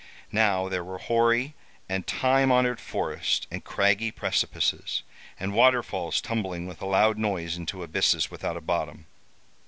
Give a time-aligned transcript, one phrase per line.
[0.31, 1.53] Now there were hoary
[1.87, 5.03] and time honored forests, and craggy precipices,
[5.39, 9.05] and waterfalls tumbling with a loud noise into abysses without a bottom.